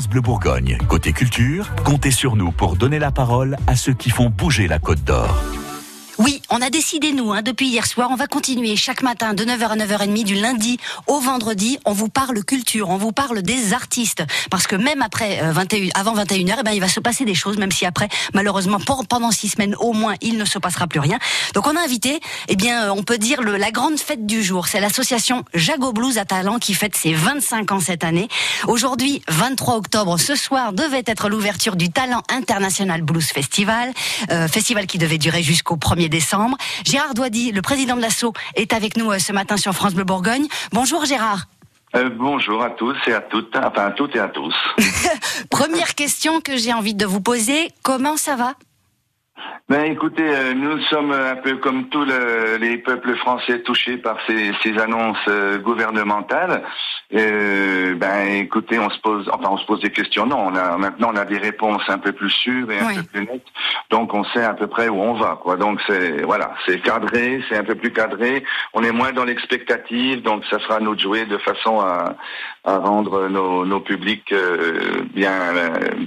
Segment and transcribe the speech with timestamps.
[0.00, 0.78] Bleu Bourgogne.
[0.88, 4.78] Côté culture, comptez sur nous pour donner la parole à ceux qui font bouger la
[4.78, 5.36] Côte d'Or.
[6.18, 9.42] Oui, on a décidé, nous, hein, depuis hier soir, on va continuer chaque matin de
[9.42, 11.78] 9h à 9h30, du lundi au vendredi.
[11.86, 14.22] On vous parle culture, on vous parle des artistes.
[14.50, 17.34] Parce que même après 21, euh, avant 21h, eh ben, il va se passer des
[17.34, 18.76] choses, même si après, malheureusement,
[19.08, 21.18] pendant six semaines au moins, il ne se passera plus rien.
[21.54, 24.42] Donc on a invité, eh bien, euh, on peut dire le, la grande fête du
[24.42, 24.66] jour.
[24.66, 28.28] C'est l'association Jago Blues à Talent qui fête ses 25 ans cette année.
[28.68, 33.94] Aujourd'hui, 23 octobre, ce soir devait être l'ouverture du Talent International Blues Festival.
[34.30, 36.41] Euh, festival qui devait durer jusqu'au 1er décembre.
[36.84, 40.04] Gérard Douady, le président de l'ASSO, est avec nous euh, ce matin sur France Bleu
[40.04, 40.46] Bourgogne.
[40.72, 41.46] Bonjour Gérard.
[41.94, 44.54] Euh, bonjour à tous et à toutes, enfin à toutes et à tous.
[45.50, 48.54] Première question que j'ai envie de vous poser, comment ça va?
[49.68, 52.04] Ben écoutez, euh, nous sommes un peu comme tous
[52.60, 56.62] les peuples français touchés par ces, ces annonces euh, gouvernementales.
[57.14, 60.26] Euh, ben écoutez, on se pose, enfin on se pose des questions.
[60.26, 63.02] Non, on a maintenant on a des réponses un peu plus sûres et un peu
[63.02, 63.46] plus nettes.
[63.90, 65.56] Donc on sait à peu près où on va, quoi.
[65.56, 68.44] Donc c'est voilà, c'est cadré, c'est un peu plus cadré.
[68.74, 72.16] On est moins dans l'expectative, donc ça sera à nous de jouer de façon à,
[72.64, 74.34] à rendre nos, nos publics
[75.14, 75.32] bien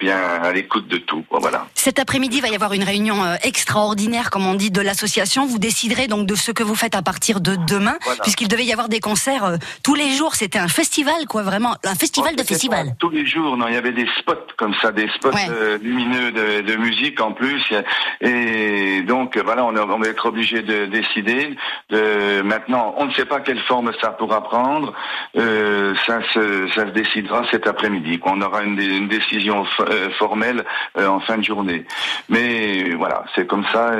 [0.00, 1.24] bien à l'écoute de tout.
[1.28, 1.66] Quoi, voilà.
[1.74, 5.46] Cet après-midi, il va y avoir une réunion euh, extraordinaire, comme on dit, de l'association.
[5.46, 8.72] Vous déciderez donc de ce que vous faites à partir de demain, puisqu'il devait y
[8.72, 10.34] avoir des concerts euh, tous les jours.
[10.34, 12.94] C'était un festival, quoi, vraiment, un festival de festival.
[12.98, 16.32] Tous les jours, non, il y avait des spots comme ça, des spots euh, lumineux
[16.32, 17.62] de, de, musique en plus.
[18.20, 21.56] Et donc, voilà, on, on va être obligé de décider.
[21.90, 24.92] De, maintenant, on ne sait pas quelle forme ça pourra prendre.
[25.36, 28.20] Euh, ça, se, ça se décidera cet après-midi.
[28.24, 29.64] On aura une, une décision
[30.18, 30.64] formelle
[30.98, 31.84] en fin de journée.
[32.28, 33.92] Mais voilà, c'est comme ça.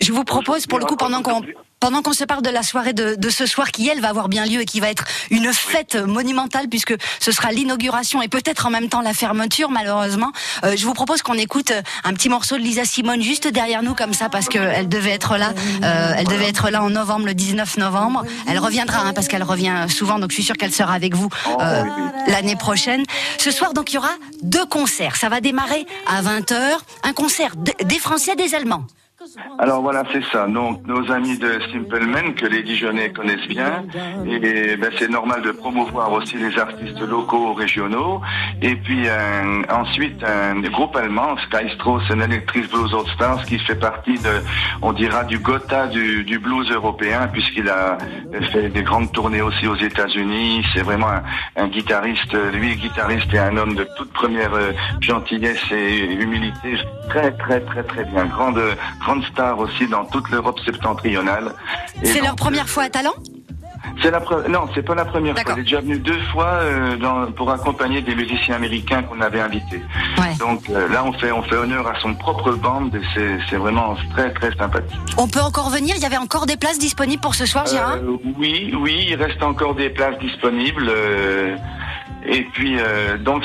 [0.00, 1.42] Je vous propose, pour le coup, pendant qu'on
[1.82, 4.28] pendant qu'on se parle de la soirée de, de, ce soir qui, elle, va avoir
[4.28, 8.66] bien lieu et qui va être une fête monumentale puisque ce sera l'inauguration et peut-être
[8.66, 10.30] en même temps la fermeture, malheureusement,
[10.62, 13.82] euh, je vous propose qu'on écoute euh, un petit morceau de Lisa Simone juste derrière
[13.82, 17.26] nous comme ça parce qu'elle devait être là, euh, elle devait être là en novembre,
[17.26, 18.22] le 19 novembre.
[18.46, 21.30] Elle reviendra hein, parce qu'elle revient souvent, donc je suis sûre qu'elle sera avec vous
[21.48, 21.82] oh, euh,
[22.28, 23.02] l'année prochaine.
[23.38, 25.16] Ce soir, donc, il y aura deux concerts.
[25.16, 26.78] Ça va démarrer à 20h.
[27.02, 28.86] Un concert des Français, des Allemands.
[29.58, 30.46] Alors voilà, c'est ça.
[30.46, 33.84] Donc nos amis de Simple Men que les Dijonais connaissent bien,
[34.26, 38.20] et ben, c'est normal de promouvoir aussi les artistes locaux, régionaux.
[38.60, 39.06] Et puis
[39.70, 44.42] ensuite un groupe allemand, Sky Strauss, un Electric Blues All Stars, qui fait partie de,
[44.80, 47.98] on dira, du Gotha du, blues européen, puisqu'il a
[48.52, 50.64] fait des grandes tournées aussi aux États-Unis.
[50.74, 51.10] C'est vraiment
[51.56, 56.76] un, guitariste, lui guitariste et un homme de toute première euh, gentillesse et humilité,
[57.08, 58.26] très très très très bien,
[59.20, 61.52] star aussi dans toute l'Europe septentrionale.
[62.02, 63.14] C'est leur première fois à Talent
[64.00, 65.52] c'est la non, c'est pas la première fois.
[65.52, 69.82] Est déjà venu deux fois euh, dans, pour accompagner des musiciens américains qu'on avait invités.
[70.38, 73.96] Donc euh, là, on fait on fait honneur à son propre bande et c'est vraiment
[74.14, 74.98] très très sympathique.
[75.16, 75.94] On peut encore venir?
[75.96, 77.96] Il y avait encore des places disponibles pour ce soir, Gérard?
[77.96, 80.90] Euh, oui, oui, il reste encore des places disponibles.
[82.24, 83.42] Et puis euh, donc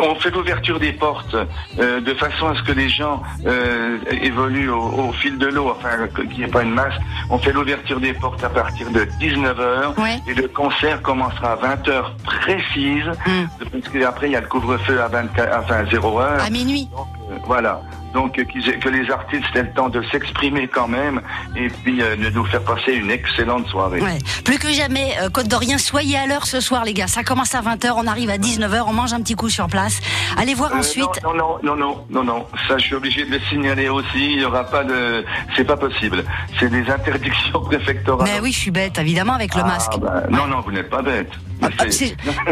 [0.00, 1.36] on fait l'ouverture des portes
[1.78, 6.08] euh, de façon à ce que les gens euh, évoluent au, fil de l'eau, enfin
[6.08, 6.94] qu'il n'y ait pas une masse.
[7.30, 9.94] On fait l'ouverture des portes à partir de 19h
[10.26, 13.08] et le concert commencera à 20h précise.
[13.26, 13.48] Hum.
[13.70, 16.46] Parce qu'après il y a le couvre-feu à 24, enfin 0h.
[16.46, 16.88] À minuit.
[16.96, 17.06] Donc,
[17.46, 17.80] voilà
[18.12, 21.20] donc que les artistes aient le temps de s'exprimer quand même
[21.56, 24.00] et puis euh, de nous faire passer une excellente soirée.
[24.00, 24.18] Ouais.
[24.44, 27.06] Plus que jamais, euh, Côte d'Orient, soyez à l'heure ce soir les gars.
[27.06, 30.00] Ça commence à 20h, on arrive à 19h, on mange un petit coup sur place.
[30.36, 31.22] Allez voir euh, ensuite.
[31.24, 34.38] Non, non, non, non, non, non, ça je suis obligé de le signaler aussi, il
[34.38, 35.24] n'y aura pas de...
[35.56, 36.24] C'est pas possible.
[36.58, 38.28] C'est des interdictions préfectorales.
[38.32, 39.98] Mais oui, je suis bête, évidemment, avec le ah, masque.
[39.98, 41.30] Bah, non, non, vous n'êtes pas bête.
[41.62, 41.84] Ah,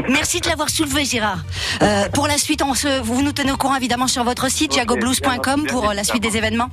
[0.08, 1.44] Merci de l'avoir soulevé, Gérard.
[1.82, 4.72] Euh, pour la suite, on se, vous nous tenez au courant évidemment sur votre site,
[4.72, 6.70] okay, jagoblues.com, pour euh, la suite des événements.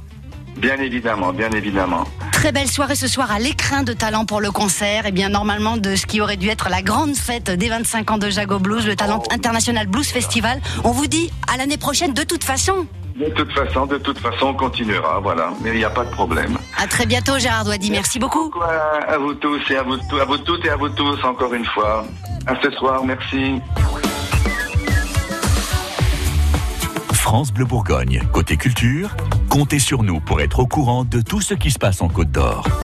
[0.58, 2.03] Bien évidemment, bien évidemment.
[2.31, 5.06] Très belle soirée ce soir à l'écrin de talent pour le concert.
[5.06, 8.17] Et bien normalement de ce qui aurait dû être la grande fête des 25 ans
[8.17, 10.59] de Jago Blues, le Talent International Blues Festival.
[10.84, 12.88] On vous dit à l'année prochaine de toute façon.
[13.17, 15.52] De toute façon, de toute façon, on continuera, voilà.
[15.64, 16.56] Mais il n'y a pas de problème.
[16.78, 17.90] À très bientôt, Gérard Douady.
[17.90, 18.52] Merci, beaucoup.
[19.08, 21.66] À, vous tous et à vous, à vous toutes et à vous tous encore une
[21.66, 22.06] fois.
[22.47, 23.61] À ce soir, merci.
[27.11, 29.16] France Bleu Bourgogne, côté culture,
[29.49, 32.32] comptez sur nous pour être au courant de tout ce qui se passe en Côte
[32.32, 32.67] d'Or.